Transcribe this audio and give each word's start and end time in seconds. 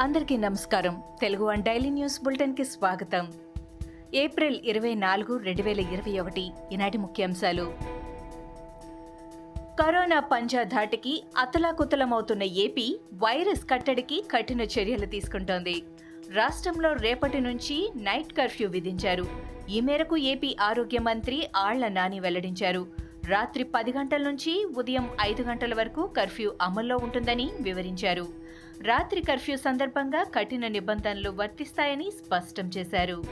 అందరికీ 0.00 0.36
నమస్కారం. 0.36 1.02
Telugu 1.20 1.44
one 1.44 1.62
daily 1.62 1.90
news 1.90 2.24
బులెటిన్కి 2.24 2.64
స్వాగతం. 2.64 3.32
ఏప్రిల్ 4.14 4.60
ఇరవై 4.64 4.94
నాలుగు 4.94 5.36
రెండు 5.36 5.62
వేల 5.62 5.80
ఇరవై 5.80 6.18
ఒకటి 6.18 6.50
ఈనాటి 6.72 6.98
ముఖ్యాంశాలు. 6.98 7.74
కరోనా 9.82 10.20
పంజా 10.20 10.62
ధాటికి 10.62 11.24
అతలాకుతలమవుతున్న 11.36 12.42
ఏపీ 12.42 13.00
వైరస్ 13.14 13.70
కట్టడికి 13.70 14.24
కఠిన 14.30 14.60
చర్యలు 14.60 15.06
తీసుకుంటోంది. 15.06 15.82
రాష్ట్రంలో 16.32 16.92
రేపటి 16.92 17.40
నుంచి 17.40 17.90
నైట్ 17.96 18.32
కర్ఫ్యూ 18.32 18.68
విధించారు. 18.68 19.26
ఈ 19.70 19.80
మేరకు 19.80 20.16
ఏపీ 20.16 20.56
ఆరోగ్య 20.60 20.98
మంత్రి 20.98 21.48
ఆళ్ళ 21.56 21.88
నాని 21.88 22.20
వెల్లడించారు. 22.20 22.86
రాత్రి 23.28 23.64
పది 23.64 23.92
గంటల 23.92 24.22
నుంచి 24.22 24.64
ఉదయం 24.76 25.10
ఐదు 25.20 25.42
గంటల 25.42 25.74
వరకు 25.74 26.06
కర్ఫ్యూ 26.06 26.52
అమల్లో 26.62 26.96
ఉంటుందని 26.96 27.50
వివరించారు. 27.60 28.49
రాత్రి 28.82 29.20
కర్ఫ్యూ 29.20 29.56
సందర్భంగా 29.56 30.22
కఠిన 30.22 30.66
నిబంధనలు 30.66 31.30
వర్తిస్తాయని 31.30 32.10
స్పష్టం 32.10 32.70
చేశారు. 32.76 33.24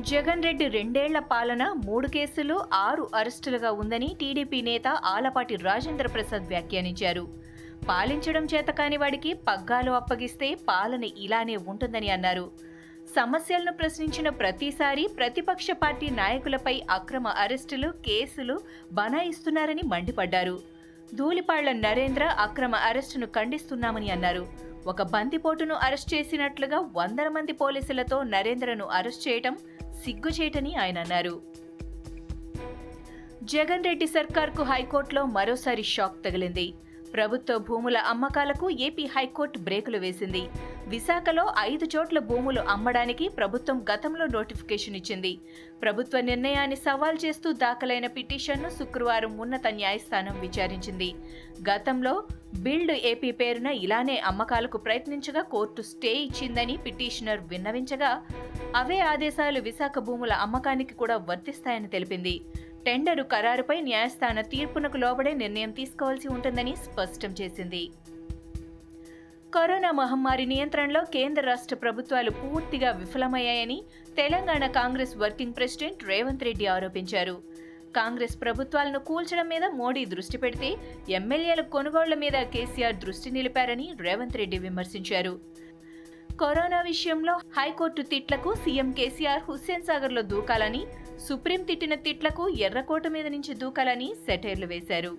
జగన్ 0.00 0.42
రెడ్డి 0.42 0.68
రెండేళ్ళ 0.68 1.18
పాలన 1.18 1.72
మూడు 1.84 2.08
కేసులు 2.08 2.64
ఆరు 2.72 3.10
అరెస్టులుగా 3.14 3.72
ఉందని 3.72 4.16
టీడీపీ 4.20 4.62
నేత 4.62 4.88
ఆలపాటి 4.88 5.56
రాజేంద్ర 5.56 6.06
ప్రసాద్ 6.06 6.42
వ్యాఖ్యానించారు. 6.42 7.28
పాలించడం 7.88 8.44
చేత 8.44 8.66
కాని 8.66 8.96
వాడికి 8.96 9.32
పగ్గాలు 9.32 9.90
అప్పగిస్తే 9.90 10.54
పాలన 10.54 11.04
ఇలానే 11.04 11.56
ఉంటుందని 11.56 12.10
అన్నారు. 12.10 12.50
సమస్యలను 13.16 13.72
ప్రశ్నించిన 13.72 14.28
ప్రతిసారి 14.28 15.06
ప్రతిపక్ష 15.16 15.70
పార్టీ 15.70 16.10
నాయకులపై 16.10 16.82
అక్రమ 16.90 17.28
అరెస్టులు 17.28 17.88
కేసులు 17.88 18.60
బనాయిస్తున్నారని 18.92 19.82
మండిపడ్డారు. 19.86 20.73
ధూళిపాళ్ళ 21.14 21.72
నరేంద్ర 21.72 22.24
అక్రమ 22.24 22.74
అరెస్టును 22.74 23.26
ఖండిస్తున్నామని 23.26 24.10
అన్నారు. 24.10 24.46
ఒక 24.86 25.02
బందిపోటును 25.02 25.74
అరెస్ట్ 25.74 26.14
చేసినట్లుగా 26.14 26.78
వందల 26.96 27.28
మంది 27.28 27.52
పోలీసులతో 27.52 28.22
నరేంద్రను 28.22 28.84
అరెస్ట్ 28.84 29.28
చేయటం 29.28 29.56
సిగ్గుచేటని 30.04 30.76
ఆయన 30.76 30.98
అన్నారు. 30.98 31.42
జగన్ 33.42 33.84
రెడ్డి 33.84 34.06
సర్కార్కు 34.06 34.62
హైకోర్టులో 34.62 35.24
మరోసారి 35.24 35.82
షాక్ 35.82 36.24
తగిలింది. 36.24 36.74
ప్రభుత్వ 37.14 37.58
భూముల 37.58 37.98
అమ్మకాలకు 37.98 38.70
ఏపీ 38.70 39.04
హైకోర్టు 39.06 39.58
బ్రేకులు 39.58 39.98
వేసింది. 39.98 40.42
విశాఖలో 40.88 41.54
ఐదు 41.58 41.86
చోట్ల 41.96 42.18
భూములు 42.18 42.60
అమ్మడానికి 42.60 43.28
ప్రభుత్వం 43.28 43.84
గతంలో 43.94 44.26
నోటిఫికేషన్ 44.26 44.96
ఇచ్చింది. 44.96 45.38
ప్రభుత్వ 45.82 46.20
నిర్ణయాన్ని 46.20 46.76
సవాల్ 46.76 47.18
చేస్తూ 47.24 47.52
దాఖలైన 47.52 48.06
పిటిషన్ను 48.06 48.68
శుక్రవారం 48.68 49.38
ఉన్నత 49.38 49.66
న్యాయస్థానం 49.66 50.40
విచారించింది. 50.40 51.14
గతంలో 51.70 52.22
బిల్డ్ 52.58 52.92
ఏపీ 52.92 53.30
పేరున 53.30 53.66
ఇలానే 53.66 54.18
అమ్మకాలకు 54.18 54.78
ప్రయత్నించగా 54.78 55.42
కోర్టు 55.42 55.82
స్టే 55.82 56.14
ఇచ్చిందని 56.14 56.76
పిటిషనర్ 56.76 57.40
విన్నవించగా 57.40 58.22
అవే 58.76 58.98
ఆదేశాలు 58.98 59.60
విశాఖ 59.60 59.98
భూముల 59.98 60.32
అమ్మకానికి 60.32 60.94
కూడా 60.94 61.16
వర్తిస్తాయని 61.16 61.88
తెలిపింది. 61.88 62.40
టెండరు 62.86 63.22
ఖరారుపై 63.22 63.80
న్యాయస్థాన 63.80 64.40
తీర్పునకు 64.40 64.96
లోబడే 64.96 65.32
నిర్ణయం 65.34 65.70
తీసుకోవాల్సి 65.70 66.28
ఉంటుందని 66.28 66.76
స్పష్టం 66.76 67.34
చేసింది. 67.40 67.90
కరోనా 69.54 69.90
మహమ్మారి 69.90 70.46
నియంత్రణలో 70.46 71.00
కేంద్ర 71.04 71.42
రాష్ట్ర 71.42 71.76
ప్రభుత్వాలు 71.76 72.30
పూర్తిగా 72.30 72.90
విఫలమయ్యాయని 72.90 73.82
తెలంగాణ 74.16 74.66
కాంగ్రెస్ 74.66 75.16
వర్కింగ్ 75.16 75.54
ప్రెసిడెంట్ 75.54 76.04
రేవంత్ 76.04 76.44
రెడ్డి 76.44 76.66
ఆరోపించారు. 76.66 77.42
కాంగ్రెస్ 77.96 78.40
ప్రభుత్వాలను 78.42 78.98
కూల్చడం 78.98 79.48
మీద 79.48 79.64
మోడీ 79.64 80.04
దృష్టి 80.04 80.38
పెడితే 80.38 80.76
ఎమ్మెల్యేల 81.08 81.60
కొనుగోళ్ళ 81.60 82.14
మీద 82.14 82.32
కేసీఆర్ 82.32 82.96
దృష్టి 82.96 83.30
నిలిపారని 83.30 83.92
రేవంత్ 84.00 84.36
రెడ్డి 84.36 84.58
విమర్శించారు. 84.58 85.40
కరోనా 86.40 86.80
విషయంలో 86.80 87.40
హైకోర్టు 87.56 88.02
తిట్లకు 88.02 88.54
సీఎం 88.54 88.92
కేసీఆర్ 88.92 89.42
హుస్సేన్ 89.42 89.82
సాగర్లో 89.82 90.22
దూకాలని 90.22 90.86
సుప్రీం 91.18 91.62
తిట్టిన 91.62 91.94
తిట్లకు 91.94 92.48
ఎర్రకోట 92.48 93.06
మీద 93.06 93.26
నుంచి 93.26 93.54
దూకాలని 93.54 94.14
సెటైర్లు 94.26 94.66
వేశారు. 94.66 95.18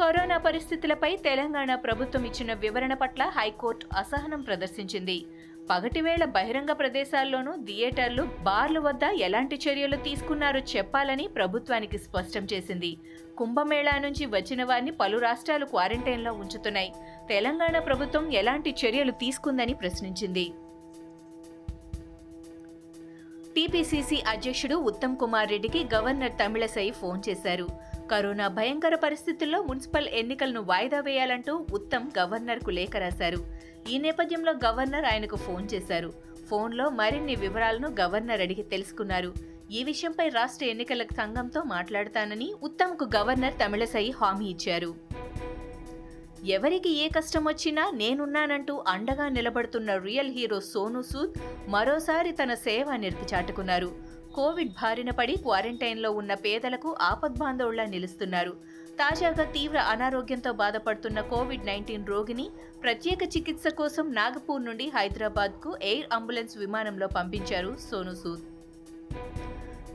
కరోనా 0.00 0.38
పరిస్థితులపై 0.38 1.16
తెలంగాణ 1.16 1.74
ప్రభుత్వం 1.74 2.24
ఇచ్చిన 2.24 2.52
వివరణ 2.52 2.94
పట్ల 2.94 3.22
హైకోర్టు 3.22 3.86
అసహనం 3.96 4.40
ప్రదర్శించింది. 4.40 5.26
పగటివేళ 5.70 6.24
బహిరంగ 6.24 6.72
ప్రదేశాల్లోనూ 6.72 7.52
థియేటర్లు 7.56 8.22
బార్లు 8.22 8.80
వద్ద 8.80 9.00
ఎలాంటి 9.04 9.56
చర్యలు 9.56 9.96
తీసుకున్నారో 9.96 10.60
చెప్పాలని 10.60 11.28
ప్రభుత్వానికి 11.28 11.98
స్పష్టం 11.98 12.46
చేసింది. 12.52 12.96
కుంభమేళా 13.38 13.98
నుంచి 13.98 14.26
వచ్చిన 14.26 14.64
వారిని 14.64 14.90
పలు 14.90 15.18
రాష్ట్రాలు 15.18 15.64
క్వారంటైన్లో 15.64 16.32
ఉంచుతున్నాయి. 16.32 16.92
తెలంగాణ 17.28 17.78
ప్రభుత్వం 17.78 18.32
ఎలాంటి 18.32 18.74
చర్యలు 18.86 19.10
తీసుకుందని 19.10 19.74
ప్రశ్నించింది. 19.74 20.52
టీపీసీసీ 23.56 24.22
అధ్యక్షుడు 24.28 24.74
ఉత్తమ్ 24.74 25.16
కుమార్ 25.16 25.50
రెడ్డికి 25.50 25.86
గవర్నర్ 25.94 26.32
తమిళసై 26.32 26.90
ఫోన్ 26.90 27.22
చేశారు. 27.28 27.68
కరోనా 28.10 28.48
భయంకర 28.48 28.94
పరిస్థితుల్లో 28.94 29.62
మున్సిపల్ 29.62 30.08
ఎన్నికలను 30.08 30.60
వాయిదా 30.60 31.00
వేయాలంటూ 31.00 31.66
ఉత్తమ్ 31.72 32.18
గవర్నర్కు 32.18 32.70
లేఖ 32.70 32.90
రాశారు. 32.96 33.38
ఈ 33.90 33.98
నేపథ్యంలో 33.98 34.52
గవర్నర్ 34.52 35.04
ఆయనకు 35.04 35.36
ఫోన్ 35.36 35.68
చేశారు. 35.74 36.12
ఫోన్లో 36.50 36.90
మరిన్ని 36.90 37.34
వివరాలను 37.34 37.94
గవర్నర్ 38.00 38.40
అడిగి 38.40 38.62
తెలుసుకున్నారు. 38.62 39.34
ఈ 39.70 39.84
విషయంపై 39.84 40.28
రాష్ట్ర 40.28 40.66
ఎన్నికల 40.66 41.02
సంఘంతో 41.02 41.62
మాట్లాడతానని 41.62 42.54
ఉత్తమ్కు 42.62 43.04
గవర్నర్ 43.16 43.54
తమిళసై 43.54 44.10
హామీ 44.10 44.46
ఇచ్చారు. 44.46 45.05
ఎవరికి 46.54 46.90
ఏ 47.02 47.04
కష్టం 47.08 47.42
వచ్చినా 47.44 47.84
నేనున్నానంటూ 48.00 48.74
అండగా 48.92 49.26
నిలబడుతున్న 49.36 49.90
రియల్ 50.06 50.32
హీరో 50.36 50.58
సోను 50.68 51.00
సూద్ 51.02 51.36
మరోసారి 51.74 52.30
తన 52.40 52.54
సేవ 52.64 52.96
నిర్తి 53.04 53.26
చాటుకున్నారు. 53.32 53.90
కోవిడ్ 54.36 54.72
బారిన 54.80 55.10
పడి 55.18 55.34
క్వారంటైన్లో 55.44 56.10
ఉన్న 56.20 56.32
పేదలకు 56.46 56.90
ఆపద్బాంధవుళ్ళా 57.10 57.86
నిలుస్తున్నారు. 57.94 58.52
తాజాగా 59.00 59.44
తీవ్ర 59.56 59.78
అనారోగ్యంతో 59.92 60.52
బాధపడుతున్న 60.62 61.20
కోవిడ్ 61.32 61.68
నైన్టీన్ 61.70 62.10
రోగిని 62.12 62.46
ప్రత్యేక 62.84 63.22
చికిత్స 63.36 63.74
కోసం 63.80 64.06
నాగపూర్ 64.18 64.66
నుండి 64.68 64.88
హైదరాబాద్కు 64.96 65.72
ఎయిర్ 65.92 66.10
అంబులెన్స్ 66.18 66.56
విమానంలో 66.64 67.08
పంపించారు 67.16 67.72
సోను 67.88 68.14
సూద్. 68.22 68.44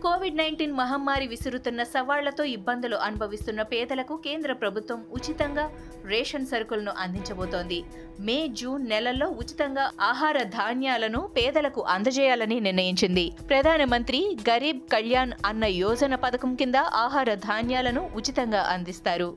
కోవిడ్ 0.03 0.38
నైన్టీన్ 0.38 0.72
మహమ్మారి 0.73 1.25
విసురుతున్న 1.28 1.81
సవాళ్ళతో 1.84 2.44
ఇబ్బందులు 2.44 2.95
అనుభవిస్తున్న 3.07 3.62
పేదలకు 3.62 4.13
కేంద్ర 4.25 4.51
ప్రభుత్వం 4.53 5.00
ఉచితంగా 5.12 5.66
రేషన్ 6.06 6.47
సరుకులను 6.51 6.94
అందించబోతోంది. 6.97 7.79
మే 8.19 8.38
జూన్ 8.62 8.89
నెలల్లో 8.89 9.28
ఉచితంగా 9.41 9.85
ఆహార 10.01 10.38
ధాన్యాలను 10.57 11.22
పేదలకు 11.38 11.84
అందజేయాలని 11.95 12.59
నిర్ణయించింది. 12.59 13.25
ప్రధానమంత్రి 13.50 14.22
గరీబ్ 14.50 14.81
కళ్యాణ్ 14.95 15.34
అన్న 15.45 15.63
యోజన 15.84 16.16
పథకం 16.16 16.53
కింద 16.56 16.75
ఆహార 17.06 17.33
ధాన్యాలను 17.47 18.09
ఉచితంగా 18.16 18.63
అందిస్తారు. 18.75 19.31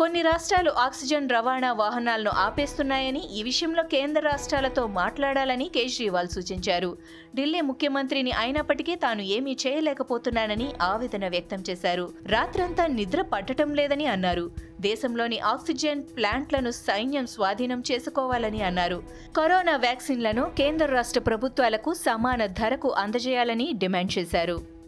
కొన్ని 0.00 0.22
రాష్ట్రాలు 0.22 0.70
ఆక్సిజన్ 0.70 1.28
రవాణా 1.30 1.72
వాహనాలను 1.72 2.30
ఆపేస్తున్నాయని 2.30 3.22
ఈ 3.38 3.42
విషయంలో 3.42 3.82
కేంద్ర 3.82 4.20
రాష్ట్రాలతో 4.20 4.86
మాట్లాడాలని 4.86 5.70
కేజ్రీవాల్ 5.74 6.28
సూచించారు. 6.28 6.96
ఢిల్లీ 7.36 7.60
ముఖ్యమంత్రిని 7.60 8.32
అయినప్పటికీ 8.32 8.94
తాను 8.94 9.22
ఏమీ 9.22 9.56
చేయలేకపోతున్నానని 9.66 10.68
ఆవేదన 10.82 11.28
వ్యక్తం 11.28 11.64
చేశారు. 11.70 12.12
రాత్రంతా 12.26 12.86
నిద్ర 12.86 13.22
పట్టడం 13.22 13.74
లేదని 13.74 14.06
అన్నారు. 14.06 14.50
దేశంలోని 14.80 15.38
ఆక్సిజన్ 15.38 16.02
ప్లాంట్లను 16.02 16.70
సైన్యం 16.70 17.26
స్వాధీనం 17.26 17.82
చేసుకోవాలని 17.92 18.62
అన్నారు. 18.62 19.02
కరోనా 19.36 19.76
వ్యాక్సిన్లను 19.76 20.50
కేంద్ర 20.58 20.86
రాష్ట్ర 20.86 21.20
ప్రభుత్వాలకు 21.20 21.94
సమాన 21.94 22.46
ధరకు 22.46 22.90
అందజేయాలని 22.90 23.72
డిమాండ్ 23.72 24.18
చేశారు. 24.18 24.79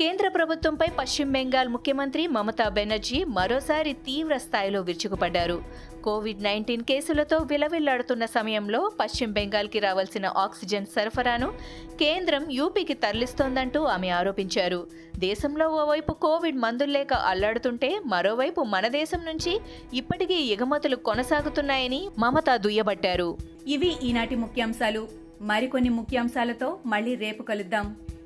కేంద్ర 0.00 0.28
ప్రభుత్వంపై 0.28 0.86
పశ్చిమ 0.98 1.32
బెంగాల్ 1.32 1.68
ముఖ్యమంత్రి 1.68 2.26
మమతా 2.26 2.68
బెనర్జీ 2.68 3.24
మరోసారి 3.24 3.92
తీవ్ర 3.92 4.36
స్థాయిలో 4.36 4.80
విరుచుకుపడ్డారు. 4.80 5.62
కోవిడ్ 6.04 6.42
నైన్టీన్ 6.42 6.82
కేసులతో 6.82 7.36
విలవిల్లాడుతున్న 7.36 8.24
సమయంలో 8.24 8.92
పశ్చిమ 9.00 9.30
బెంగాల్కి 9.30 9.78
రావాల్సిన 9.78 10.26
ఆక్సిజన్ 10.26 10.86
సరఫరాను 10.86 11.52
కేంద్రం 12.00 12.50
యూపీకి 12.50 12.94
తరలిస్తోందంటూ 12.94 13.84
ఆమె 13.84 14.08
ఆరోపించారు. 14.08 14.86
దేశంలో 15.18 15.68
ఓవైపు 15.68 16.12
కోవిడ్ 16.12 16.56
మందులు 16.56 16.90
లేక 16.90 17.14
అల్లాడుతుంటే 17.14 18.00
మరోవైపు 18.06 18.60
మన 18.60 18.88
దేశం 18.88 19.18
నుంచి 19.26 19.60
ఇప్పటికీ 19.94 20.34
ఎగుమతులు 20.34 20.96
కొనసాగుతున్నాయని 20.96 22.08
మమతా 22.18 22.56
దుయ్యబట్టారు. 22.56 23.36
ఇవి 23.66 23.96
ఈనాటి 24.02 24.36
ముఖ్యాంశాలు. 24.36 25.08
మరికొన్ని 25.40 25.90
ముఖ్యాంశాలతో 25.90 26.78
మళ్ళీ 26.86 27.14
రేపు 27.14 27.42
కలుద్దాం. 27.42 27.96